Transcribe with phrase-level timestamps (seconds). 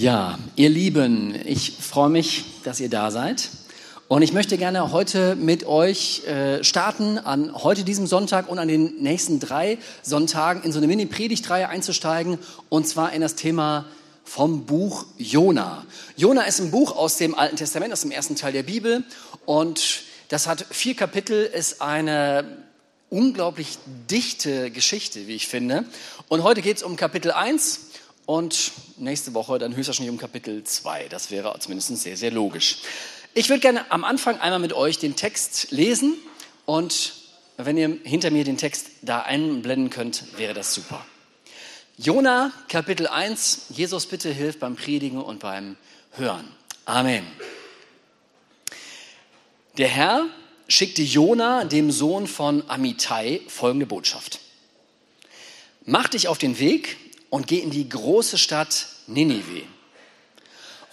[0.00, 3.50] Ja, ihr Lieben, ich freue mich, dass ihr da seid.
[4.08, 8.66] Und ich möchte gerne heute mit euch äh, starten, an heute diesem Sonntag und an
[8.66, 12.38] den nächsten drei Sonntagen in so eine Mini-Predigtreihe einzusteigen,
[12.70, 13.84] und zwar in das Thema
[14.24, 15.84] vom Buch Jona.
[16.16, 19.04] Jona ist ein Buch aus dem Alten Testament, aus dem ersten Teil der Bibel.
[19.44, 22.46] Und das hat vier Kapitel, ist eine
[23.10, 23.76] unglaublich
[24.10, 25.84] dichte Geschichte, wie ich finde.
[26.28, 27.90] Und heute geht es um Kapitel 1
[28.26, 31.08] und nächste Woche dann höchstwahrscheinlich um Kapitel 2.
[31.08, 32.78] Das wäre zumindest sehr, sehr logisch.
[33.34, 36.14] Ich würde gerne am Anfang einmal mit euch den Text lesen
[36.66, 37.14] und
[37.56, 41.04] wenn ihr hinter mir den Text da einblenden könnt, wäre das super.
[41.98, 43.66] Jona, Kapitel 1.
[43.70, 45.76] Jesus, bitte hilf beim Predigen und beim
[46.12, 46.48] Hören.
[46.86, 47.26] Amen.
[49.76, 50.26] Der Herr
[50.66, 54.40] schickte Jona, dem Sohn von Amittai, folgende Botschaft.
[55.84, 56.96] Mach dich auf den Weg
[57.30, 59.62] und geh in die große Stadt Ninive.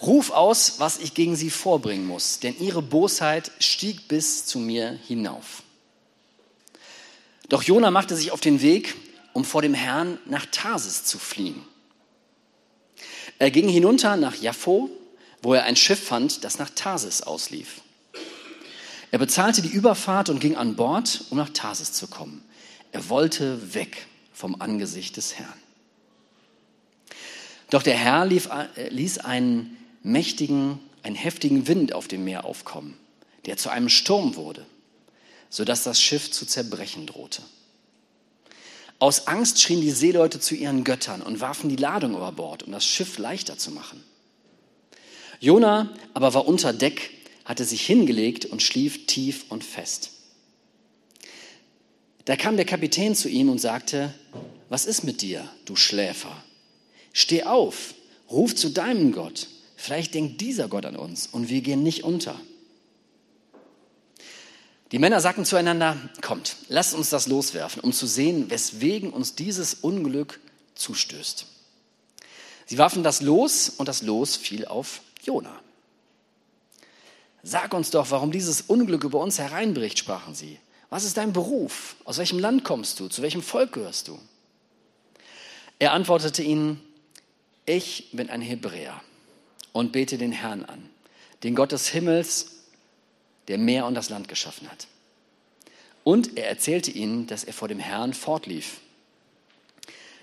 [0.00, 4.98] Ruf aus, was ich gegen sie vorbringen muss, denn ihre Bosheit stieg bis zu mir
[5.06, 5.62] hinauf.
[7.48, 8.94] Doch Jona machte sich auf den Weg,
[9.32, 11.62] um vor dem Herrn nach Tarsis zu fliehen.
[13.38, 14.90] Er ging hinunter nach Jaffo,
[15.42, 17.80] wo er ein Schiff fand, das nach Tarsis auslief.
[19.10, 22.44] Er bezahlte die Überfahrt und ging an Bord, um nach Tarsis zu kommen.
[22.92, 25.67] Er wollte weg vom Angesicht des Herrn.
[27.70, 32.98] Doch der Herr lief, äh, ließ einen mächtigen, einen heftigen Wind auf dem Meer aufkommen,
[33.46, 34.64] der zu einem Sturm wurde,
[35.50, 37.42] sodass das Schiff zu zerbrechen drohte.
[39.00, 42.72] Aus Angst schrien die Seeleute zu ihren Göttern und warfen die Ladung über Bord, um
[42.72, 44.02] das Schiff leichter zu machen.
[45.40, 47.10] Jona aber war unter Deck,
[47.44, 50.10] hatte sich hingelegt und schlief tief und fest.
[52.24, 54.12] Da kam der Kapitän zu ihm und sagte,
[54.68, 56.44] was ist mit dir, du Schläfer?
[57.18, 57.94] Steh auf,
[58.30, 59.48] ruf zu deinem Gott.
[59.74, 62.40] Vielleicht denkt dieser Gott an uns und wir gehen nicht unter.
[64.92, 69.74] Die Männer sagten zueinander, kommt, lasst uns das loswerfen, um zu sehen, weswegen uns dieses
[69.74, 70.38] Unglück
[70.76, 71.46] zustößt.
[72.66, 75.58] Sie warfen das Los und das Los fiel auf Jona.
[77.42, 80.60] Sag uns doch, warum dieses Unglück über uns hereinbricht, sprachen sie.
[80.88, 81.96] Was ist dein Beruf?
[82.04, 83.08] Aus welchem Land kommst du?
[83.08, 84.20] Zu welchem Volk gehörst du?
[85.80, 86.80] Er antwortete ihnen,
[87.68, 89.00] ich bin ein Hebräer
[89.72, 90.88] und bete den Herrn an,
[91.42, 92.62] den Gott des Himmels,
[93.48, 94.86] der Meer und das Land geschaffen hat.
[96.04, 98.80] Und er erzählte ihnen, dass er vor dem Herrn fortlief.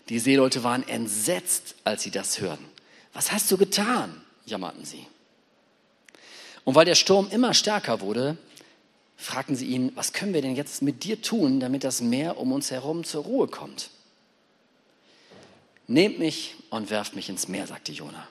[0.09, 2.65] Die Seeleute waren entsetzt, als sie das hörten.
[3.13, 4.21] Was hast du getan?
[4.45, 5.05] jammerten sie.
[6.63, 8.37] Und weil der Sturm immer stärker wurde,
[9.17, 12.51] fragten sie ihn, was können wir denn jetzt mit dir tun, damit das Meer um
[12.51, 13.89] uns herum zur Ruhe kommt?
[15.87, 18.27] Nehmt mich und werft mich ins Meer, sagte Jona.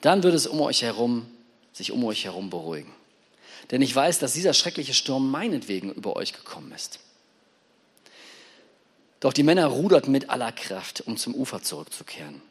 [0.00, 1.26] Dann wird es um euch herum,
[1.72, 2.92] sich um euch herum beruhigen.
[3.70, 7.00] Denn ich weiß, dass dieser schreckliche Sturm meinetwegen über euch gekommen ist.
[9.20, 12.42] Doch die Männer ruderten mit aller Kraft, um zum Ufer zurückzukehren.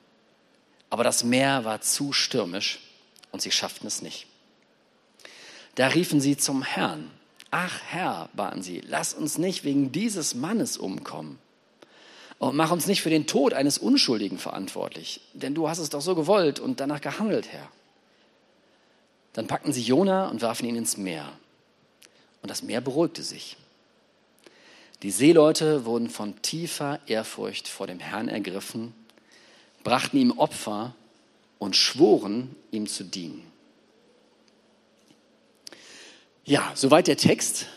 [0.89, 2.79] Aber das Meer war zu stürmisch
[3.31, 4.25] und sie schafften es nicht.
[5.75, 7.11] Da riefen sie zum Herrn.
[7.51, 11.38] Ach Herr, baten sie, lass uns nicht wegen dieses Mannes umkommen.
[12.44, 16.02] Und mach uns nicht für den Tod eines Unschuldigen verantwortlich, denn du hast es doch
[16.02, 17.70] so gewollt und danach gehandelt, Herr.
[19.31, 21.31] Dann packten sie Jona und warfen ihn ins Meer.
[22.42, 23.56] Und das Meer beruhigte sich.
[25.04, 28.94] Die Seeleute wurden von tiefer Ehrfurcht vor dem Herrn ergriffen,
[29.86, 30.96] brachten ihm Opfer
[31.60, 33.42] und schworen, ihm zu dienen.
[36.44, 37.68] Ja, soweit der Text.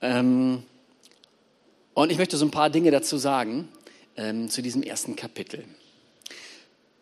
[0.00, 0.62] Ähm,
[2.02, 3.68] und ich möchte so ein paar Dinge dazu sagen,
[4.16, 5.64] ähm, zu diesem ersten Kapitel.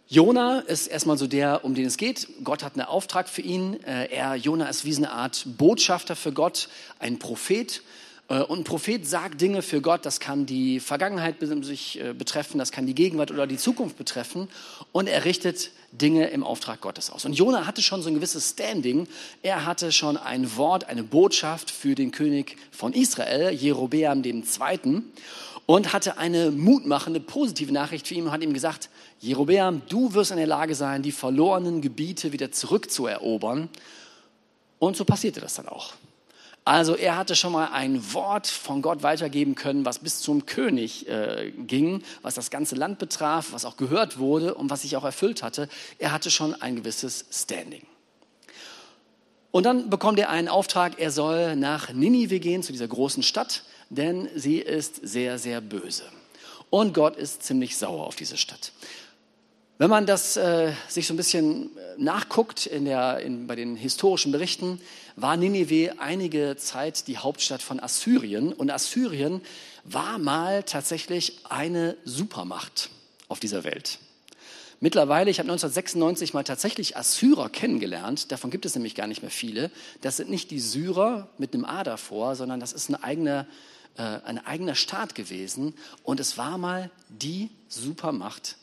[0.09, 2.29] Jona ist erstmal so der, um den es geht.
[2.43, 3.83] Gott hat einen Auftrag für ihn.
[3.85, 7.83] Äh, er, Jona ist wie eine Art Botschafter für Gott, ein Prophet.
[8.29, 12.59] Äh, und ein Prophet sagt Dinge für Gott, das kann die Vergangenheit sich äh, betreffen,
[12.59, 14.49] das kann die Gegenwart oder die Zukunft betreffen.
[14.93, 17.25] Und er richtet Dinge im Auftrag Gottes aus.
[17.25, 19.09] Und Jona hatte schon so ein gewisses Standing.
[19.43, 25.03] Er hatte schon ein Wort, eine Botschaft für den König von Israel, Jerobeam II.
[25.67, 28.89] Und hatte eine mutmachende, positive Nachricht für ihn und hat ihm gesagt,
[29.21, 33.69] Jerobeam, du wirst in der Lage sein, die verlorenen Gebiete wieder zurückzuerobern.
[34.79, 35.93] Und so passierte das dann auch.
[36.69, 41.09] Also er hatte schon mal ein Wort von Gott weitergeben können, was bis zum König
[41.09, 45.05] äh, ging, was das ganze Land betraf, was auch gehört wurde und was sich auch
[45.05, 45.71] erfüllt hatte.
[45.99, 47.87] Er hatte schon ein gewisses Standing.
[49.51, 53.63] Und dann bekommt er einen Auftrag, er soll nach Ninive gehen, zu dieser großen Stadt,
[53.89, 56.03] denn sie ist sehr, sehr böse.
[56.69, 58.73] Und Gott ist ziemlich sauer auf diese Stadt.
[59.81, 63.77] Wenn man das äh, sich so ein bisschen äh, nachguckt in der, in, bei den
[63.77, 64.81] historischen Berichten,
[65.15, 68.53] war Ninive einige Zeit die Hauptstadt von Assyrien.
[68.53, 69.41] Und Assyrien
[69.85, 72.91] war mal tatsächlich eine Supermacht
[73.29, 74.01] auf dieser Welt.
[74.81, 79.31] Mittlerweile, ich habe 1996 mal tatsächlich Assyrer kennengelernt, davon gibt es nämlich gar nicht mehr
[79.31, 79.71] viele.
[80.01, 83.47] Das sind nicht die Syrer mit einem A davor, sondern das ist ein eigener,
[83.97, 85.75] äh, ein eigener Staat gewesen.
[86.03, 88.57] Und es war mal die Supermacht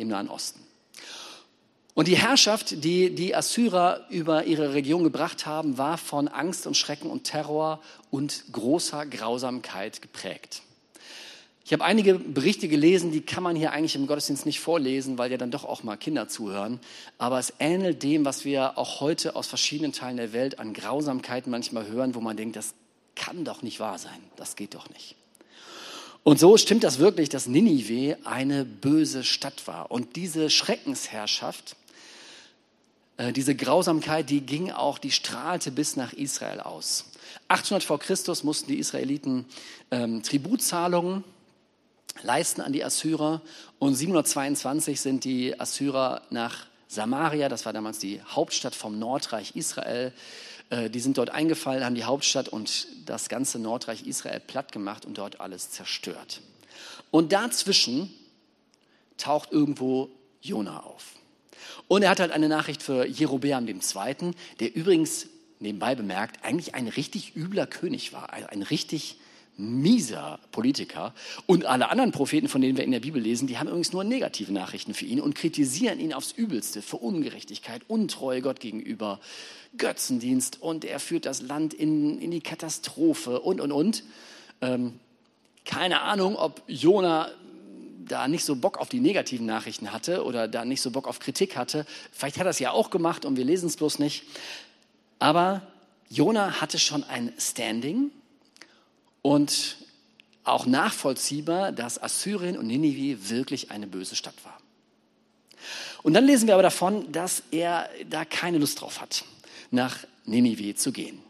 [0.00, 0.60] im Nahen Osten.
[1.94, 6.76] Und die Herrschaft, die die Assyrer über ihre Region gebracht haben, war von Angst und
[6.76, 7.80] Schrecken und Terror
[8.10, 10.62] und großer Grausamkeit geprägt.
[11.64, 15.30] Ich habe einige Berichte gelesen, die kann man hier eigentlich im Gottesdienst nicht vorlesen, weil
[15.30, 16.80] ja dann doch auch mal Kinder zuhören.
[17.18, 21.50] Aber es ähnelt dem, was wir auch heute aus verschiedenen Teilen der Welt an Grausamkeiten
[21.50, 22.74] manchmal hören, wo man denkt, das
[23.14, 25.16] kann doch nicht wahr sein, das geht doch nicht.
[26.22, 29.90] Und so stimmt das wirklich, dass Ninive eine böse Stadt war.
[29.90, 31.76] Und diese Schreckensherrschaft,
[33.16, 37.06] äh, diese Grausamkeit, die ging auch, die strahlte bis nach Israel aus.
[37.48, 39.46] 800 vor Christus mussten die Israeliten
[39.90, 41.24] ähm, Tributzahlungen
[42.22, 43.40] leisten an die Assyrer
[43.78, 50.12] und 722 sind die Assyrer nach Samaria, das war damals die Hauptstadt vom Nordreich Israel,
[50.70, 55.18] die sind dort eingefallen, haben die Hauptstadt und das ganze Nordreich Israel platt gemacht und
[55.18, 56.40] dort alles zerstört.
[57.10, 58.12] Und dazwischen
[59.16, 61.04] taucht irgendwo Jona auf.
[61.88, 65.26] Und er hat halt eine Nachricht für Jerobeam II., der übrigens
[65.58, 69.16] nebenbei bemerkt eigentlich ein richtig übler König war, ein richtig
[69.60, 71.14] mieser Politiker.
[71.46, 74.04] Und alle anderen Propheten, von denen wir in der Bibel lesen, die haben übrigens nur
[74.04, 79.20] negative Nachrichten für ihn und kritisieren ihn aufs Übelste für Ungerechtigkeit, Untreue Gott gegenüber,
[79.76, 84.02] Götzendienst und er führt das Land in, in die Katastrophe und, und, und.
[84.60, 84.98] Ähm,
[85.64, 87.30] keine Ahnung, ob Jona
[88.10, 91.20] da nicht so Bock auf die negativen Nachrichten hatte oder da nicht so Bock auf
[91.20, 91.86] Kritik hatte.
[92.10, 94.24] Vielleicht hat er es ja auch gemacht und wir lesen es bloß nicht.
[95.18, 95.62] Aber
[96.08, 98.10] Jona hatte schon ein Standing
[99.22, 99.76] und
[100.44, 104.58] auch nachvollziehbar, dass Assyrien und Ninive wirklich eine böse Stadt war.
[106.02, 109.24] Und dann lesen wir aber davon, dass er da keine Lust drauf hat,
[109.70, 111.20] nach Ninive zu gehen.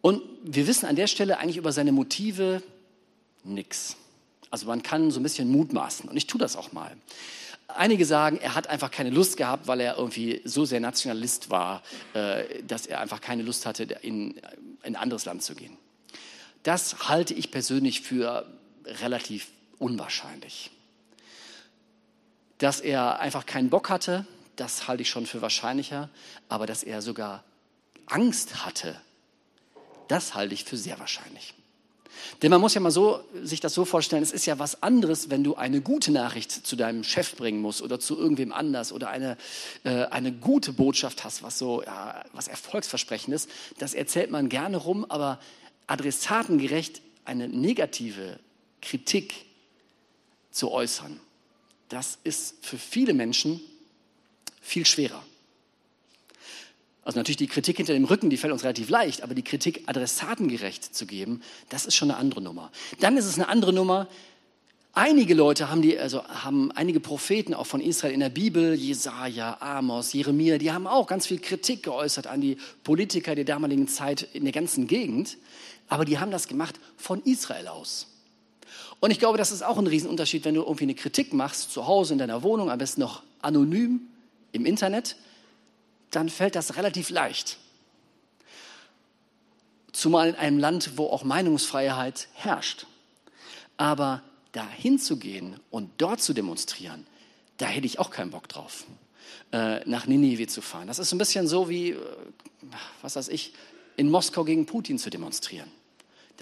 [0.00, 2.62] Und wir wissen an der Stelle eigentlich über seine Motive
[3.44, 3.96] nichts.
[4.50, 6.96] Also man kann so ein bisschen mutmaßen und ich tue das auch mal.
[7.68, 11.82] Einige sagen, er hat einfach keine Lust gehabt, weil er irgendwie so sehr Nationalist war,
[12.12, 14.40] äh, dass er einfach keine Lust hatte, in
[14.82, 15.76] ein anderes Land zu gehen.
[16.62, 18.46] Das halte ich persönlich für
[18.84, 19.48] relativ
[19.78, 20.70] unwahrscheinlich.
[22.58, 24.26] Dass er einfach keinen Bock hatte,
[24.56, 26.08] das halte ich schon für wahrscheinlicher,
[26.48, 27.42] aber dass er sogar
[28.06, 29.00] Angst hatte,
[30.08, 31.54] das halte ich für sehr wahrscheinlich.
[32.42, 35.30] Denn man muss ja mal so, sich das so vorstellen, es ist ja was anderes,
[35.30, 39.08] wenn du eine gute Nachricht zu deinem Chef bringen musst oder zu irgendwem anders oder
[39.08, 39.36] eine,
[39.84, 43.50] äh, eine gute Botschaft hast, was so, ja, was erfolgsversprechend ist.
[43.78, 45.40] Das erzählt man gerne rum, aber
[45.86, 48.38] adressatengerecht eine negative
[48.80, 49.34] Kritik
[50.50, 51.20] zu äußern,
[51.88, 53.60] das ist für viele Menschen
[54.60, 55.22] viel schwerer.
[57.04, 59.82] Also natürlich die Kritik hinter dem Rücken, die fällt uns relativ leicht, aber die Kritik
[59.86, 62.70] adressatengerecht zu geben, das ist schon eine andere Nummer.
[63.00, 64.08] Dann ist es eine andere Nummer.
[64.94, 69.56] Einige Leute haben die, also haben einige Propheten auch von Israel in der Bibel, Jesaja,
[69.60, 74.28] Amos, Jeremia, die haben auch ganz viel Kritik geäußert an die Politiker der damaligen Zeit
[74.32, 75.38] in der ganzen Gegend
[75.92, 78.06] aber die haben das gemacht von Israel aus.
[78.98, 81.86] Und ich glaube, das ist auch ein Riesenunterschied, wenn du irgendwie eine Kritik machst, zu
[81.86, 84.00] Hause in deiner Wohnung, am besten noch anonym
[84.52, 85.16] im Internet,
[86.10, 87.58] dann fällt das relativ leicht.
[89.92, 92.86] Zumal in einem Land, wo auch Meinungsfreiheit herrscht.
[93.76, 94.22] Aber
[94.52, 97.06] dahin zu gehen und dort zu demonstrieren,
[97.58, 98.86] da hätte ich auch keinen Bock drauf,
[99.52, 100.86] äh, nach Ninive zu fahren.
[100.86, 101.98] Das ist ein bisschen so wie, äh,
[103.02, 103.52] was weiß ich,
[103.98, 105.70] in Moskau gegen Putin zu demonstrieren.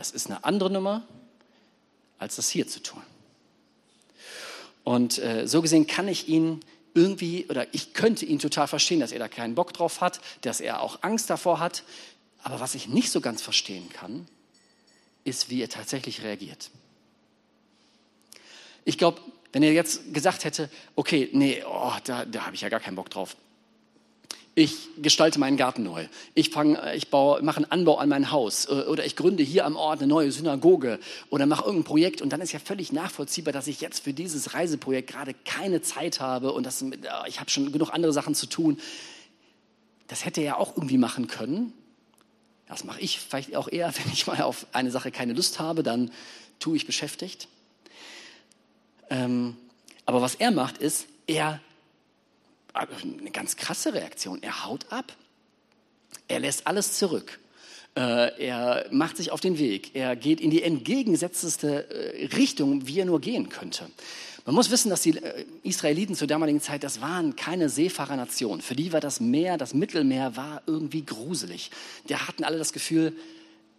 [0.00, 1.06] Das ist eine andere Nummer,
[2.18, 3.02] als das hier zu tun.
[4.82, 6.60] Und äh, so gesehen kann ich ihn
[6.94, 10.62] irgendwie, oder ich könnte ihn total verstehen, dass er da keinen Bock drauf hat, dass
[10.62, 11.84] er auch Angst davor hat.
[12.42, 14.26] Aber was ich nicht so ganz verstehen kann,
[15.24, 16.70] ist, wie er tatsächlich reagiert.
[18.86, 19.20] Ich glaube,
[19.52, 22.96] wenn er jetzt gesagt hätte, okay, nee, oh, da, da habe ich ja gar keinen
[22.96, 23.36] Bock drauf,
[24.54, 26.06] ich gestalte meinen Garten neu.
[26.34, 28.66] Ich, fang, ich baue, mache einen Anbau an mein Haus.
[28.66, 30.98] Äh, oder ich gründe hier am Ort eine neue Synagoge.
[31.30, 32.20] Oder mache irgendein Projekt.
[32.20, 36.20] Und dann ist ja völlig nachvollziehbar, dass ich jetzt für dieses Reiseprojekt gerade keine Zeit
[36.20, 36.52] habe.
[36.52, 36.96] Und das, äh,
[37.26, 38.78] ich habe schon genug andere Sachen zu tun.
[40.08, 41.72] Das hätte er ja auch irgendwie machen können.
[42.66, 45.82] Das mache ich vielleicht auch eher, wenn ich mal auf eine Sache keine Lust habe,
[45.82, 46.10] dann
[46.58, 47.48] tue ich beschäftigt.
[49.08, 49.56] Ähm,
[50.06, 51.60] aber was er macht, ist, er,
[52.74, 55.16] eine ganz krasse Reaktion, er haut ab.
[56.28, 57.38] Er lässt alles zurück.
[57.96, 59.94] Äh, er macht sich auf den Weg.
[59.94, 63.90] Er geht in die entgegengesetzteste äh, Richtung, wie er nur gehen könnte.
[64.46, 68.60] Man muss wissen, dass die äh, Israeliten zur damaligen Zeit, das waren keine Seefahrernation.
[68.60, 71.70] Für die war das Meer, das Mittelmeer war irgendwie gruselig.
[72.08, 73.12] Die hatten alle das Gefühl,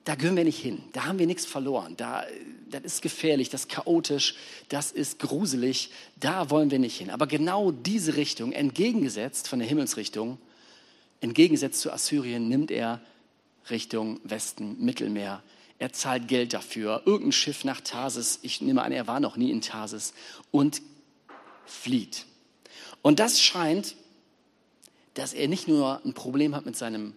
[0.03, 2.25] da gehören wir nicht hin, da haben wir nichts verloren, da,
[2.69, 4.35] das ist gefährlich, das ist chaotisch,
[4.69, 7.11] das ist gruselig, da wollen wir nicht hin.
[7.11, 10.39] Aber genau diese Richtung, entgegengesetzt von der Himmelsrichtung,
[11.19, 12.99] entgegengesetzt zu Assyrien, nimmt er
[13.69, 15.43] Richtung Westen, Mittelmeer.
[15.77, 19.51] Er zahlt Geld dafür, irgendein Schiff nach Tarsis, ich nehme an, er war noch nie
[19.51, 20.13] in Tarsis,
[20.49, 20.81] und
[21.65, 22.25] flieht.
[23.03, 23.95] Und das scheint,
[25.13, 27.13] dass er nicht nur ein Problem hat mit seinem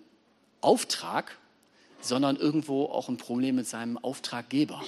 [0.60, 1.38] Auftrag,
[2.04, 4.82] sondern irgendwo auch ein Problem mit seinem Auftraggeber.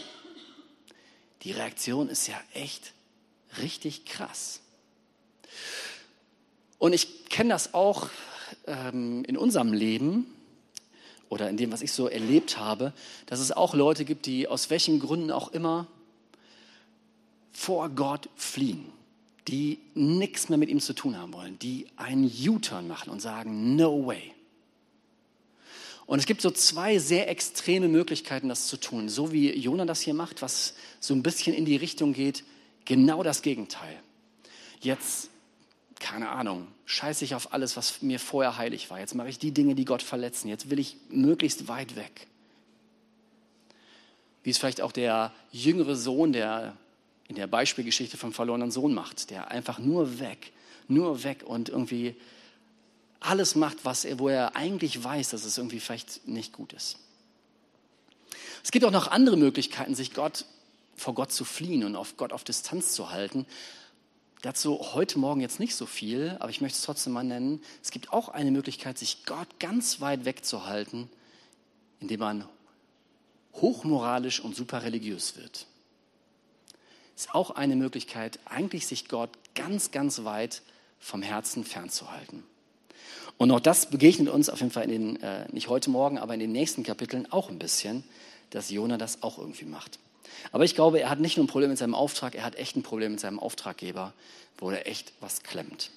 [1.42, 2.92] Die Reaktion ist ja echt
[3.60, 4.60] richtig krass.
[6.78, 8.08] Und ich kenne das auch
[8.66, 10.26] ähm, in unserem Leben
[11.28, 12.92] oder in dem, was ich so erlebt habe,
[13.26, 15.86] dass es auch Leute gibt, die aus welchen Gründen auch immer
[17.52, 18.84] vor Gott fliehen,
[19.48, 23.76] die nichts mehr mit ihm zu tun haben wollen, die einen U-Turn machen und sagen,
[23.76, 24.35] no way.
[26.06, 29.08] Und es gibt so zwei sehr extreme Möglichkeiten, das zu tun.
[29.08, 32.44] So wie Jonah das hier macht, was so ein bisschen in die Richtung geht,
[32.84, 33.98] genau das Gegenteil.
[34.80, 35.30] Jetzt,
[35.98, 39.00] keine Ahnung, scheiße ich auf alles, was mir vorher heilig war.
[39.00, 40.48] Jetzt mache ich die Dinge, die Gott verletzen.
[40.48, 42.28] Jetzt will ich möglichst weit weg.
[44.44, 46.76] Wie es vielleicht auch der jüngere Sohn, der
[47.26, 50.52] in der Beispielgeschichte vom verlorenen Sohn macht, der einfach nur weg,
[50.86, 52.14] nur weg und irgendwie
[53.26, 56.98] alles macht, was er, wo er eigentlich weiß, dass es irgendwie vielleicht nicht gut ist.
[58.62, 60.44] Es gibt auch noch andere Möglichkeiten, sich Gott,
[60.96, 63.46] vor Gott zu fliehen und auf Gott auf Distanz zu halten.
[64.42, 67.62] Dazu heute Morgen jetzt nicht so viel, aber ich möchte es trotzdem mal nennen.
[67.82, 71.08] Es gibt auch eine Möglichkeit, sich Gott ganz weit wegzuhalten,
[72.00, 72.48] indem man
[73.54, 75.66] hochmoralisch und super religiös wird.
[77.16, 80.62] Ist auch eine Möglichkeit, eigentlich sich Gott ganz, ganz weit
[80.98, 82.44] vom Herzen fernzuhalten.
[83.38, 86.34] Und auch das begegnet uns auf jeden Fall in den, äh, nicht heute Morgen, aber
[86.34, 88.04] in den nächsten Kapiteln auch ein bisschen,
[88.50, 89.98] dass Jona das auch irgendwie macht.
[90.52, 92.76] Aber ich glaube, er hat nicht nur ein Problem mit seinem Auftrag, er hat echt
[92.76, 94.12] ein Problem mit seinem Auftraggeber,
[94.58, 95.90] wo er echt was klemmt.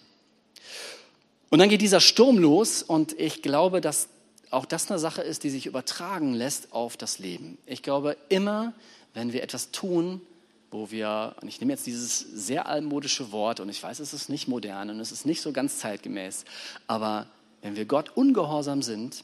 [1.50, 4.10] Und dann geht dieser Sturm los und ich glaube, dass
[4.52, 7.58] auch das eine Sache ist, die sich übertragen lässt auf das Leben.
[7.66, 8.74] Ich glaube, immer,
[9.14, 10.22] wenn wir etwas tun,
[10.72, 14.30] wo wir, und ich nehme jetzt dieses sehr altmodische Wort, und ich weiß, es ist
[14.30, 16.46] nicht modern und es ist nicht so ganz zeitgemäß,
[16.88, 17.28] aber
[17.62, 19.24] wenn wir Gott ungehorsam sind,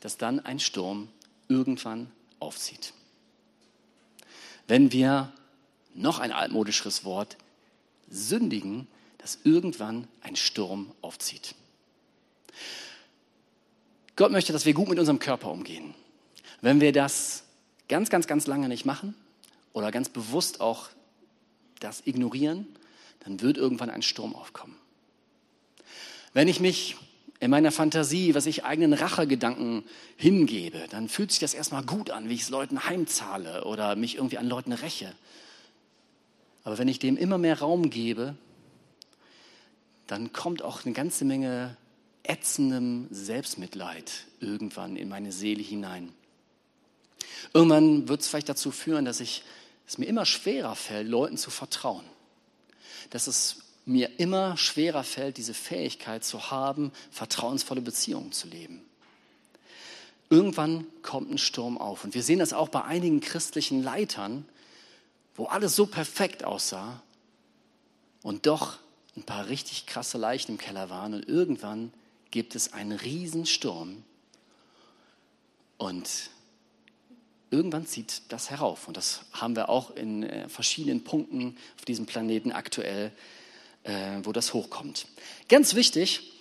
[0.00, 1.08] dass dann ein Sturm
[1.48, 2.10] irgendwann
[2.40, 2.92] aufzieht.
[4.66, 5.32] Wenn wir,
[5.94, 7.36] noch ein altmodischeres Wort,
[8.10, 11.54] sündigen, dass irgendwann ein Sturm aufzieht.
[14.16, 15.94] Gott möchte, dass wir gut mit unserem Körper umgehen.
[16.60, 17.44] Wenn wir das
[17.88, 19.14] ganz, ganz, ganz lange nicht machen,
[19.74, 20.88] oder ganz bewusst auch
[21.80, 22.66] das ignorieren,
[23.20, 24.76] dann wird irgendwann ein Sturm aufkommen.
[26.32, 26.96] Wenn ich mich
[27.40, 29.84] in meiner Fantasie, was ich eigenen Rachegedanken
[30.16, 34.16] hingebe, dann fühlt sich das erstmal gut an, wie ich es Leuten heimzahle oder mich
[34.16, 35.12] irgendwie an Leuten räche.
[36.62, 38.36] Aber wenn ich dem immer mehr Raum gebe,
[40.06, 41.76] dann kommt auch eine ganze Menge
[42.22, 46.12] ätzendem Selbstmitleid irgendwann in meine Seele hinein.
[47.52, 49.42] Irgendwann wird es vielleicht dazu führen, dass ich
[49.86, 52.04] es mir immer schwerer fällt, Leuten zu vertrauen.
[53.10, 58.82] Dass es mir immer schwerer fällt, diese Fähigkeit zu haben, vertrauensvolle Beziehungen zu leben.
[60.30, 62.04] Irgendwann kommt ein Sturm auf.
[62.04, 64.48] Und wir sehen das auch bei einigen christlichen Leitern,
[65.36, 67.02] wo alles so perfekt aussah
[68.22, 68.78] und doch
[69.16, 71.14] ein paar richtig krasse Leichen im Keller waren.
[71.14, 71.92] Und irgendwann
[72.30, 74.02] gibt es einen Riesensturm
[75.76, 76.30] und
[77.54, 78.88] irgendwann zieht das herauf.
[78.88, 83.12] Und das haben wir auch in äh, verschiedenen Punkten auf diesem Planeten aktuell,
[83.84, 83.92] äh,
[84.22, 85.06] wo das hochkommt.
[85.48, 86.32] Ganz wichtig,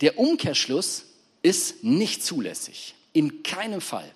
[0.00, 1.04] der Umkehrschluss
[1.42, 2.94] ist nicht zulässig.
[3.12, 4.10] In keinem Fall.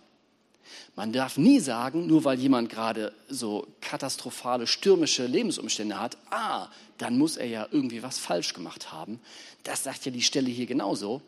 [0.95, 7.19] Man darf nie sagen, nur weil jemand gerade so katastrophale, stürmische Lebensumstände hat, ah, dann
[7.19, 9.21] muss er ja irgendwie was falsch gemacht haben.
[9.63, 11.21] Das sagt ja die Stelle hier genauso.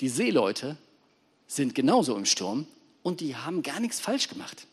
[0.00, 0.76] Die Seeleute
[1.46, 2.66] sind genauso im Sturm
[3.02, 4.66] und die haben gar nichts falsch gemacht.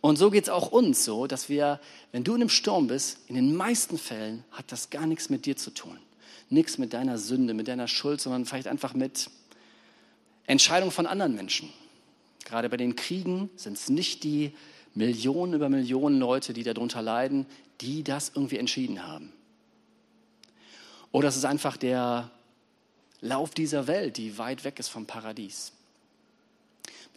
[0.00, 1.80] Und so geht es auch uns so, dass wir,
[2.12, 5.44] wenn du in einem Sturm bist, in den meisten Fällen hat das gar nichts mit
[5.44, 5.98] dir zu tun.
[6.50, 9.28] Nichts mit deiner Sünde, mit deiner Schuld, sondern vielleicht einfach mit
[10.46, 11.70] Entscheidungen von anderen Menschen.
[12.44, 14.54] Gerade bei den Kriegen sind es nicht die
[14.94, 17.46] Millionen über Millionen Leute, die darunter leiden,
[17.80, 19.32] die das irgendwie entschieden haben.
[21.12, 22.30] Oder es ist einfach der
[23.20, 25.72] Lauf dieser Welt, die weit weg ist vom Paradies.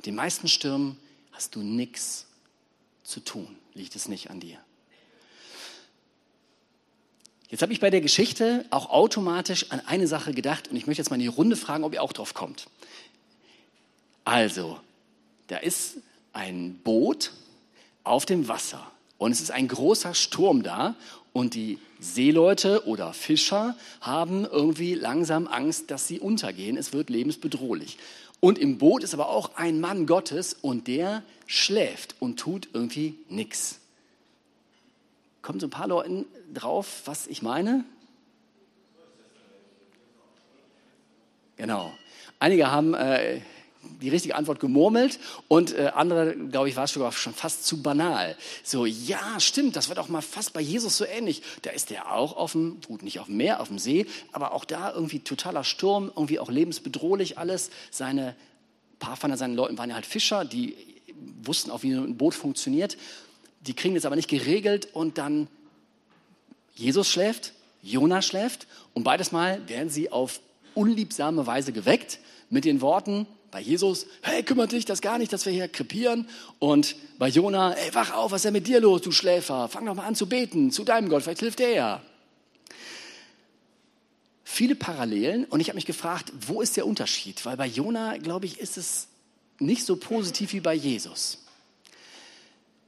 [0.02, 0.98] Mit den meisten Stürmen
[1.32, 2.26] hast du nichts
[3.04, 4.58] zu tun, liegt es nicht an dir.
[7.50, 11.04] Jetzt habe ich bei der Geschichte auch automatisch an eine Sache gedacht und ich möchte
[11.04, 12.66] jetzt mal in die Runde fragen, ob ihr auch drauf kommt.
[14.26, 14.80] Also,
[15.50, 15.98] da ist
[16.34, 17.32] ein Boot
[18.04, 18.90] auf dem Wasser
[19.20, 20.96] und es ist ein großer Sturm da
[21.32, 26.76] und die Seeleute oder Fischer haben irgendwie langsam Angst, dass sie untergehen.
[26.76, 28.00] Es wird lebensbedrohlich.
[28.42, 33.18] Und im Boot ist aber auch ein Mann Gottes und der schläft und tut irgendwie
[33.30, 33.80] nichts.
[35.44, 37.86] Kommen so ein paar Leuten drauf, was ich meine?
[41.56, 41.94] Genau.
[42.40, 43.42] Einige haben äh,
[44.02, 48.36] die richtige Antwort gemurmelt und äh, andere, glaube ich, war es schon fast zu banal.
[48.64, 51.42] So, ja, stimmt, das wird auch mal fast bei Jesus so ähnlich.
[51.62, 54.54] Da ist er auch auf dem, gut, nicht auf dem Meer, auf dem See, aber
[54.54, 57.70] auch da irgendwie totaler Sturm, irgendwie auch lebensbedrohlich alles.
[57.90, 58.30] Seine,
[58.94, 60.76] ein paar von seinen Leuten waren ja halt Fischer, die
[61.44, 62.98] wussten auch, wie ein Boot funktioniert.
[63.62, 65.48] Die kriegen das aber nicht geregelt und dann
[66.74, 70.40] Jesus schläft, Jona schläft und beides Mal werden sie auf
[70.74, 72.20] unliebsame Weise geweckt
[72.50, 76.28] mit den Worten, bei Jesus, hey, kümmert dich das gar nicht, dass wir hier krepieren.
[76.58, 79.68] Und bei Jona, hey, wach auf, was ist denn mit dir los, du Schläfer?
[79.68, 82.02] Fang doch mal an zu beten zu deinem Gott, vielleicht hilft er ja.
[84.46, 87.46] Viele Parallelen und ich habe mich gefragt, wo ist der Unterschied?
[87.46, 89.08] Weil bei Jona, glaube ich, ist es
[89.60, 91.46] nicht so positiv wie bei Jesus.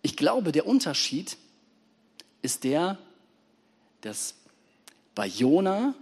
[0.02, 1.38] Ich glaube, der Unterschied
[2.42, 2.98] ist der,
[4.02, 4.36] dass
[5.16, 5.94] bei Jona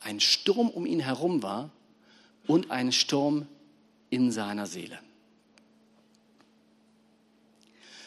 [0.00, 1.70] ein Sturm um ihn herum war
[2.46, 3.46] und ein Sturm
[4.12, 4.98] in seiner Seele.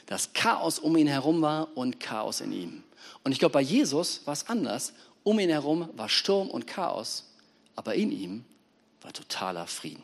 [0.06, 2.84] Das Chaos um ihn herum war und Chaos in ihm.
[3.24, 4.94] Und ich glaube, bei Jesus war es anders.
[5.24, 7.26] Um ihn herum war Sturm und Chaos,
[7.76, 8.46] aber in ihm
[9.02, 10.04] war totaler Frieden.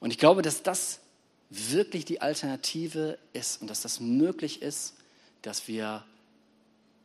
[0.00, 1.00] Und ich glaube, dass das
[1.48, 4.94] wirklich die Alternative ist und dass das möglich ist,
[5.40, 6.04] dass wir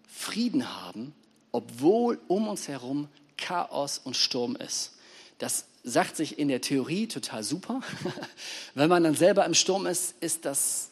[0.06, 1.14] Frieden haben,
[1.54, 4.97] obwohl um uns herum Chaos und Sturm ist.
[5.38, 7.82] Das sagt sich in der Theorie total super.
[8.76, 10.90] Wenn man dann selber im Sturm ist, ist das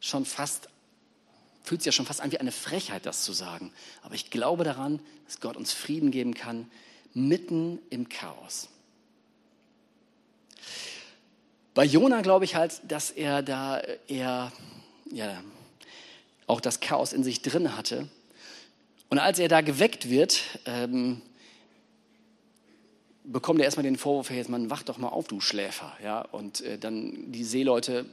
[0.00, 0.68] schon fast,
[1.64, 3.72] fühlt sich ja schon fast an wie eine Frechheit, das zu sagen.
[4.02, 6.70] Aber ich glaube daran, dass Gott uns Frieden geben kann,
[7.14, 8.68] mitten im Chaos.
[11.74, 14.52] Bei Jona glaube ich halt, dass er da eher,
[15.10, 15.42] ja,
[16.46, 18.08] auch das Chaos in sich drin hatte.
[19.08, 21.22] Und als er da geweckt wird, ähm,
[23.24, 25.92] bekommt er erstmal den Vorwurf, hey, jetzt man wach doch mal auf, du Schläfer.
[26.02, 26.22] Ja?
[26.22, 28.06] Und äh, dann die Seeleute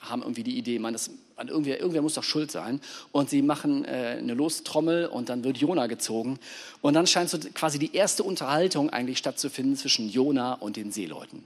[0.00, 2.80] haben irgendwie die Idee, man, das, irgendwer, irgendwer muss doch schuld sein.
[3.12, 6.38] Und sie machen äh, eine Lostrommel und dann wird Jona gezogen.
[6.82, 11.44] Und dann scheint so quasi die erste Unterhaltung eigentlich stattzufinden zwischen Jona und den Seeleuten.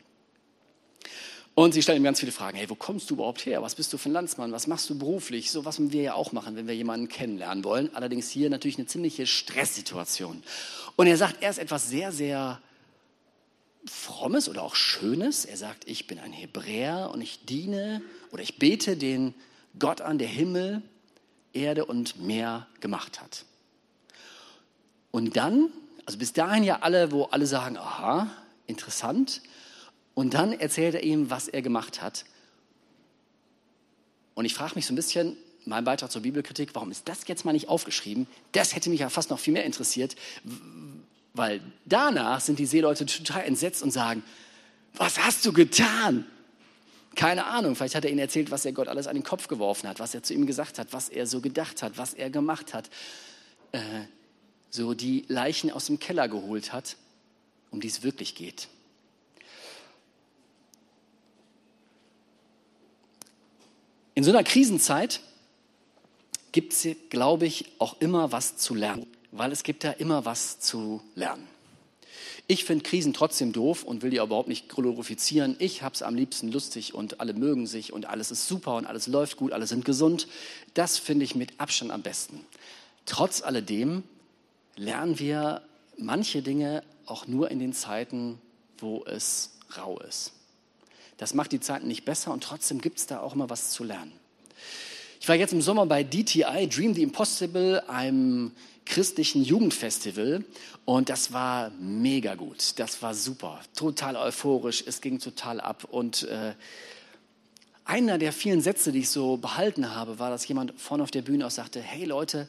[1.60, 2.56] Und sie stellen ihm ganz viele Fragen.
[2.56, 3.60] Hey, wo kommst du überhaupt her?
[3.60, 4.50] Was bist du für ein Landsmann?
[4.50, 5.50] Was machst du beruflich?
[5.50, 7.94] So was wir ja auch machen, wenn wir jemanden kennenlernen wollen.
[7.94, 10.42] Allerdings hier natürlich eine ziemliche Stresssituation.
[10.96, 12.62] Und er sagt erst etwas sehr, sehr
[13.84, 15.44] Frommes oder auch Schönes.
[15.44, 19.34] Er sagt, ich bin ein Hebräer und ich diene oder ich bete den
[19.78, 20.80] Gott an, der Himmel,
[21.52, 23.44] Erde und Meer gemacht hat.
[25.10, 25.68] Und dann,
[26.06, 28.30] also bis dahin ja alle, wo alle sagen, aha,
[28.66, 29.42] interessant.
[30.14, 32.24] Und dann erzählt er ihm, was er gemacht hat.
[34.34, 37.44] Und ich frage mich so ein bisschen, mein Beitrag zur Bibelkritik, warum ist das jetzt
[37.44, 38.26] mal nicht aufgeschrieben?
[38.52, 40.16] Das hätte mich ja fast noch viel mehr interessiert,
[41.34, 44.22] weil danach sind die Seeleute total entsetzt und sagen,
[44.94, 46.24] was hast du getan?
[47.14, 49.88] Keine Ahnung, vielleicht hat er ihnen erzählt, was er Gott alles an den Kopf geworfen
[49.88, 52.72] hat, was er zu ihm gesagt hat, was er so gedacht hat, was er gemacht
[52.72, 52.88] hat.
[53.72, 53.80] Äh,
[54.70, 56.96] so die Leichen aus dem Keller geholt hat,
[57.70, 58.68] um die es wirklich geht.
[64.20, 65.20] In so einer Krisenzeit
[66.52, 70.60] gibt es, glaube ich, auch immer was zu lernen weil es gibt da immer was
[70.60, 71.46] zu lernen.
[72.46, 75.54] Ich finde Krisen trotzdem doof und will die überhaupt nicht glorifizieren.
[75.60, 78.86] Ich habe es am liebsten lustig und alle mögen sich und alles ist super und
[78.86, 80.26] alles läuft gut, alle sind gesund.
[80.74, 82.44] Das finde ich mit Abstand am besten.
[83.06, 84.02] Trotz alledem
[84.74, 85.62] lernen wir
[85.96, 88.40] manche Dinge auch nur in den Zeiten,
[88.78, 90.32] wo es rau ist.
[91.20, 93.84] Das macht die Zeiten nicht besser und trotzdem gibt es da auch immer was zu
[93.84, 94.12] lernen.
[95.20, 98.52] Ich war jetzt im Sommer bei DTI, Dream the Impossible, einem
[98.86, 100.42] christlichen Jugendfestival.
[100.86, 102.78] Und das war mega gut.
[102.78, 105.84] Das war super, total euphorisch, es ging total ab.
[105.90, 106.54] Und äh,
[107.84, 111.20] einer der vielen Sätze, die ich so behalten habe, war, dass jemand vorne auf der
[111.20, 112.48] Bühne auch sagte, hey Leute,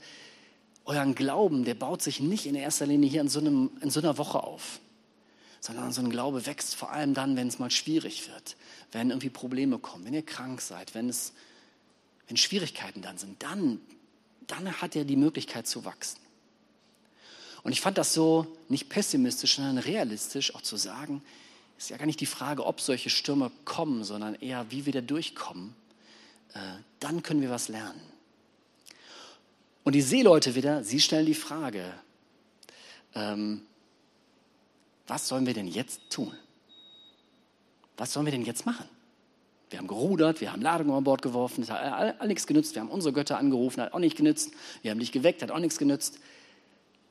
[0.86, 4.00] euren Glauben, der baut sich nicht in erster Linie hier in so, einem, in so
[4.00, 4.80] einer Woche auf,
[5.62, 8.58] sondern so ein Glaube wächst vor allem dann, wenn es mal schwierig wird,
[8.92, 11.34] wenn irgendwie Probleme kommen, wenn ihr krank seid, wenn, es,
[12.28, 13.42] wenn Schwierigkeiten dann sind.
[13.44, 13.80] Dann,
[14.48, 16.20] dann hat er die Möglichkeit zu wachsen.
[17.64, 21.22] Und ich fand das so nicht pessimistisch, sondern realistisch auch zu sagen,
[21.78, 25.02] ist ja gar nicht die Frage, ob solche Stürme kommen, sondern eher, wie wir da
[25.02, 25.76] durchkommen.
[26.54, 26.60] Äh,
[27.00, 28.02] dann können wir was lernen.
[29.84, 31.94] Und die Seeleute wieder, sie stellen die Frage,
[33.14, 33.62] ähm,
[35.08, 36.34] was sollen wir denn jetzt tun?
[37.98, 38.88] Was sollen wir denn jetzt machen?
[39.70, 42.76] Wir haben gerudert, wir haben Ladung an Bord geworfen, das hat all, all nichts genützt.
[42.76, 44.52] Wir haben unsere Götter angerufen, hat auch nicht genützt.
[44.82, 46.20] Wir haben dich geweckt, hat auch nichts genützt.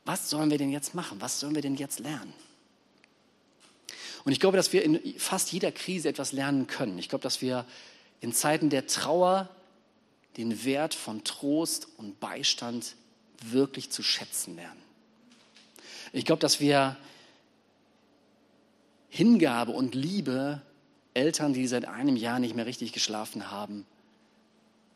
[0.04, 1.20] Was sollen wir denn jetzt machen?
[1.20, 2.32] Was sollen wir denn jetzt lernen?
[4.24, 6.98] Und ich glaube, dass wir in fast jeder Krise etwas lernen können.
[6.98, 7.64] Ich glaube, dass wir
[8.20, 9.48] in Zeiten der Trauer
[10.36, 12.96] den Wert von Trost und Beistand
[13.42, 14.80] wirklich zu schätzen lernen.
[16.12, 16.96] Ich glaube, dass wir
[19.10, 20.62] Hingabe und Liebe
[21.12, 23.84] Eltern, die seit einem Jahr nicht mehr richtig geschlafen haben,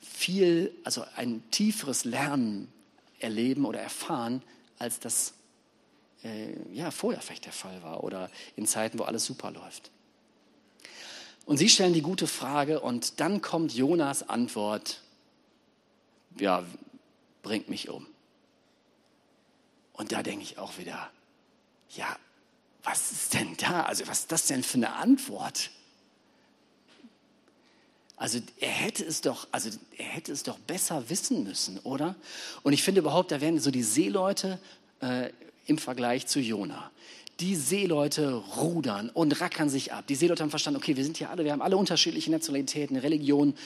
[0.00, 2.72] viel, also ein tieferes Lernen
[3.18, 4.42] erleben oder erfahren,
[4.78, 5.34] als das
[6.22, 9.90] äh, ja, vorher vielleicht der Fall war oder in Zeiten, wo alles super läuft.
[11.46, 15.02] Und sie stellen die gute Frage und dann kommt Jonas Antwort,
[16.38, 16.64] ja,
[17.42, 18.06] bringt mich um.
[19.92, 21.10] Und da denke ich auch wieder,
[21.90, 22.16] ja,
[22.84, 23.84] was ist denn da?
[23.84, 25.70] Also was ist das denn für eine Antwort?
[28.16, 32.14] Also er hätte es doch, also er hätte es doch besser wissen müssen, oder?
[32.62, 34.60] Und ich finde überhaupt, da werden so die Seeleute
[35.00, 35.30] äh,
[35.66, 36.90] im Vergleich zu Jona.
[37.40, 40.06] Die Seeleute rudern und rackern sich ab.
[40.06, 43.56] Die Seeleute haben verstanden, okay, wir sind hier alle, wir haben alle unterschiedliche Nationalitäten, Religionen.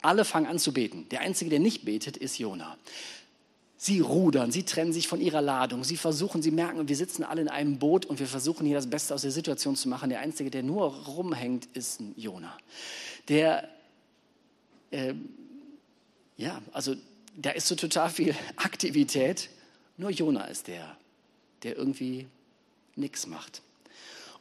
[0.00, 1.06] Alle fangen an zu beten.
[1.10, 2.78] Der Einzige, der nicht betet, ist Jona.
[3.84, 7.42] Sie rudern, sie trennen sich von ihrer Ladung, sie versuchen, sie merken, wir sitzen alle
[7.42, 10.08] in einem Boot und wir versuchen hier das Beste aus der Situation zu machen.
[10.08, 12.56] Der Einzige, der nur rumhängt, ist ein Jona.
[13.28, 13.68] Der,
[14.90, 15.12] äh,
[16.38, 16.96] ja, also
[17.36, 19.50] da ist so total viel Aktivität,
[19.98, 20.96] nur Jona ist der,
[21.62, 22.26] der irgendwie
[22.96, 23.60] nichts macht.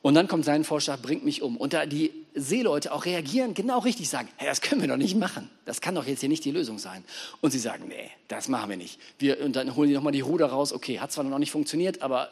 [0.02, 1.58] Und dann kommt sein Vorschlag, bringt mich um.
[1.58, 5.16] Und da die Seeleute auch reagieren, genau richtig sagen, hey, das können wir doch nicht
[5.16, 5.50] machen.
[5.66, 7.04] Das kann doch jetzt hier nicht die Lösung sein.
[7.42, 9.00] Und sie sagen, nee, das machen wir nicht.
[9.20, 10.74] Wir, und dann holen die nochmal die Ruder raus.
[10.74, 12.30] Okay, hat zwar noch nicht funktioniert, aber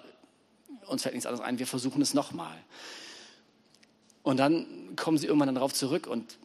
[0.88, 1.60] uns fällt nichts anderes ein.
[1.60, 2.58] Wir versuchen es nochmal.
[4.24, 6.38] Und dann kommen sie irgendwann darauf zurück und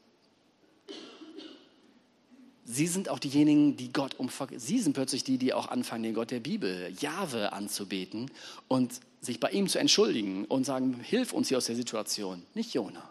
[2.68, 6.14] Sie sind auch diejenigen, die Gott um Sie sind plötzlich die, die auch anfangen, den
[6.14, 8.28] Gott der Bibel, Jahwe, anzubeten
[8.66, 12.74] und sich bei ihm zu entschuldigen und sagen, hilf uns hier aus der Situation, nicht
[12.74, 13.08] Jona.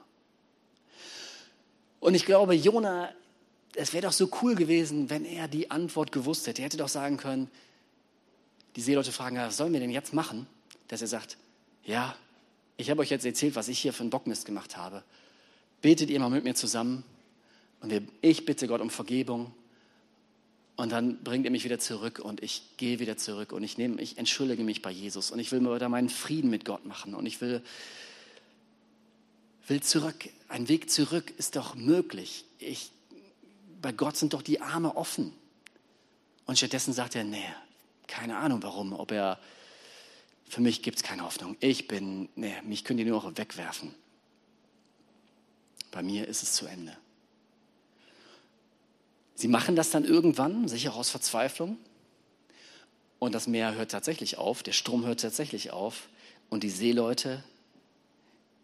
[2.05, 3.09] Und ich glaube, Jona,
[3.73, 6.61] es wäre doch so cool gewesen, wenn er die Antwort gewusst hätte.
[6.61, 7.49] Er hätte doch sagen können,
[8.75, 10.45] die Seeleute fragen, was sollen wir denn jetzt machen?
[10.87, 11.37] Dass er sagt,
[11.83, 12.15] ja,
[12.77, 15.01] ich habe euch jetzt erzählt, was ich hier für einen Bockmist gemacht habe.
[15.81, 17.03] Betet ihr mal mit mir zusammen
[17.81, 17.91] und
[18.21, 19.51] ich bitte Gott um Vergebung.
[20.75, 23.99] Und dann bringt er mich wieder zurück und ich gehe wieder zurück und ich nehme,
[23.99, 27.15] ich entschuldige mich bei Jesus und ich will mir wieder meinen Frieden mit Gott machen
[27.15, 27.63] und ich will,
[29.67, 30.29] will zurück.
[30.47, 32.45] Ein Weg zurück ist doch möglich.
[32.59, 32.91] Ich,
[33.81, 35.33] bei Gott sind doch die Arme offen.
[36.45, 37.45] Und stattdessen sagt er, nee,
[38.07, 39.39] keine Ahnung warum, ob er,
[40.47, 41.57] für mich gibt es keine Hoffnung.
[41.59, 43.93] Ich bin, nee, mich könnt ihr nur noch wegwerfen.
[45.91, 46.95] Bei mir ist es zu Ende.
[49.33, 51.77] Sie machen das dann irgendwann, sicher aus Verzweiflung.
[53.17, 56.09] Und das Meer hört tatsächlich auf, der Strom hört tatsächlich auf.
[56.49, 57.43] Und die Seeleute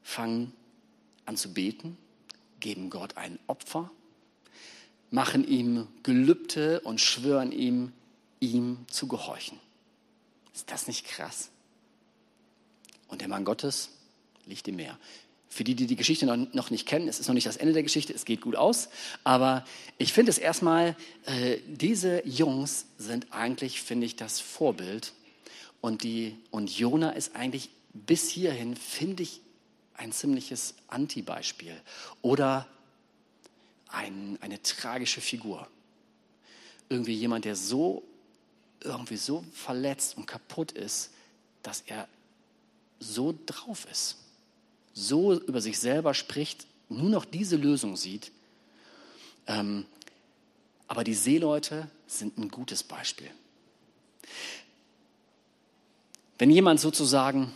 [0.03, 0.53] fangen
[1.25, 1.97] an zu beten,
[2.60, 3.91] geben Gott ein Opfer,
[5.10, 7.91] machen ihm Gelübde und schwören ihm,
[8.39, 9.60] ihm zu gehorchen.
[10.53, 11.49] Ist das nicht krass?
[13.07, 13.89] Und der Mann Gottes
[14.45, 14.97] liegt im Meer.
[15.49, 17.84] Für die, die die Geschichte noch nicht kennen, es ist noch nicht das Ende der
[17.84, 18.88] Geschichte, es geht gut aus.
[19.25, 19.65] Aber
[19.97, 25.12] ich finde es erstmal, äh, diese Jungs sind eigentlich, finde ich, das Vorbild.
[25.81, 29.41] Und, die, und Jona ist eigentlich bis hierhin, finde ich,
[30.01, 31.79] ein ziemliches Anti-Beispiel.
[32.21, 32.67] Oder
[33.87, 35.67] ein, eine tragische Figur.
[36.89, 38.03] Irgendwie jemand, der so,
[38.81, 41.11] irgendwie so verletzt und kaputt ist,
[41.63, 42.07] dass er
[42.99, 44.17] so drauf ist
[44.93, 48.31] so über sich selber spricht, nur noch diese Lösung sieht.
[49.47, 49.85] Ähm,
[50.87, 53.31] aber die Seeleute sind ein gutes Beispiel.
[56.37, 57.53] Wenn jemand sozusagen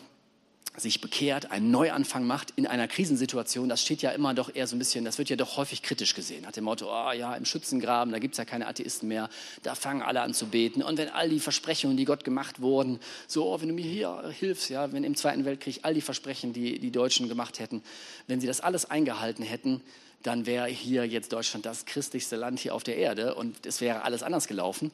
[0.77, 4.75] sich bekehrt, einen Neuanfang macht in einer Krisensituation, das steht ja immer doch eher so
[4.75, 6.43] ein bisschen, das wird ja doch häufig kritisch gesehen.
[6.43, 9.29] Nach dem Motto, oh ja, im Schützengraben, da gibt es ja keine Atheisten mehr,
[9.63, 10.81] da fangen alle an zu beten.
[10.83, 14.33] Und wenn all die Versprechungen, die Gott gemacht wurden, so, oh, wenn du mir hier
[14.37, 17.81] hilfst, ja, wenn im Zweiten Weltkrieg all die Versprechen, die die Deutschen gemacht hätten,
[18.27, 19.81] wenn sie das alles eingehalten hätten,
[20.23, 24.03] dann wäre hier jetzt Deutschland das christlichste Land hier auf der Erde und es wäre
[24.03, 24.91] alles anders gelaufen.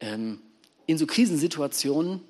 [0.00, 0.40] Ähm,
[0.86, 2.20] in so Krisensituationen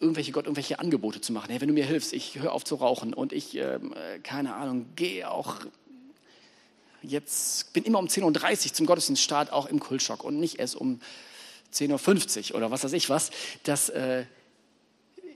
[0.00, 1.50] irgendwelche Gott irgendwelche Angebote zu machen.
[1.50, 4.54] Hey, wenn du mir hilfst, ich höre auf zu rauchen und ich, ähm, äh, keine
[4.54, 5.56] Ahnung, gehe auch
[7.02, 11.00] jetzt, bin immer um 10.30 Uhr zum Gottesdienststart auch im Kultschock und nicht erst um
[11.72, 13.30] 10.50 Uhr oder was weiß ich was.
[13.64, 14.24] Das, äh,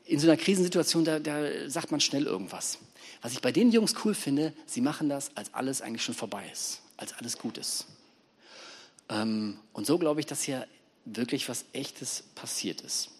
[0.07, 2.79] in so einer Krisensituation, da, da sagt man schnell irgendwas.
[3.23, 6.45] Was ich bei den Jungs cool finde, sie machen das, als alles eigentlich schon vorbei
[6.53, 7.87] ist, als alles gut ist.
[9.09, 10.67] Ähm, und so glaube ich, dass hier
[11.07, 13.11] wirklich was Echtes passiert ist.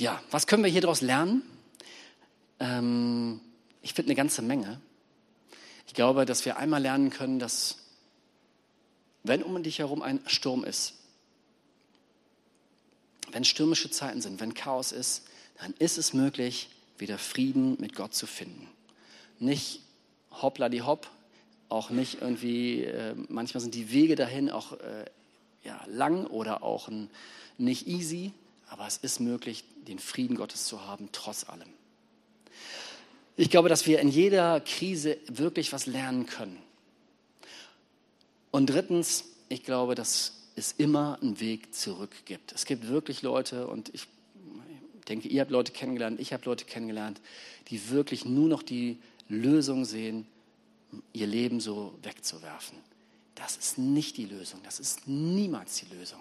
[0.00, 1.42] Ja, was können wir hier daraus lernen?
[2.58, 3.38] Ähm,
[3.82, 4.80] ich finde eine ganze Menge.
[5.86, 7.76] Ich glaube, dass wir einmal lernen können, dass
[9.24, 10.94] wenn um dich herum ein Sturm ist,
[13.30, 15.24] wenn stürmische Zeiten sind, wenn Chaos ist,
[15.58, 18.68] dann ist es möglich, wieder Frieden mit Gott zu finden.
[19.38, 19.82] Nicht
[20.30, 21.10] hoppla die hopp,
[21.68, 25.04] auch nicht irgendwie, äh, manchmal sind die Wege dahin auch äh,
[25.62, 27.10] ja, lang oder auch ein,
[27.58, 28.32] nicht easy,
[28.70, 31.68] aber es ist möglich, den Frieden Gottes zu haben, trotz allem.
[33.36, 36.58] Ich glaube, dass wir in jeder Krise wirklich was lernen können.
[38.50, 42.52] Und drittens, ich glaube, dass es immer einen Weg zurück gibt.
[42.52, 44.06] Es gibt wirklich Leute, und ich
[45.08, 47.20] denke, ihr habt Leute kennengelernt, ich habe Leute kennengelernt,
[47.68, 50.26] die wirklich nur noch die Lösung sehen,
[51.12, 52.78] ihr Leben so wegzuwerfen.
[53.34, 56.20] Das ist nicht die Lösung, das ist niemals die Lösung.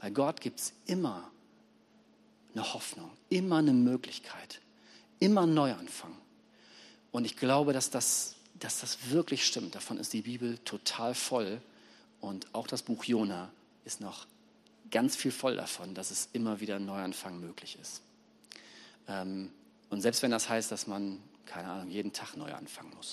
[0.00, 1.30] Bei Gott gibt es immer
[2.54, 4.60] eine Hoffnung, immer eine Möglichkeit,
[5.18, 6.16] immer ein Neuanfang.
[7.10, 9.74] Und ich glaube, dass das, dass das wirklich stimmt.
[9.74, 11.60] Davon ist die Bibel total voll.
[12.20, 13.50] Und auch das Buch Jona
[13.84, 14.26] ist noch
[14.90, 18.02] ganz viel voll davon, dass es immer wieder ein Neuanfang möglich ist.
[19.08, 19.50] Ähm,
[19.90, 23.12] und selbst wenn das heißt, dass man, keine Ahnung, jeden Tag neu anfangen muss.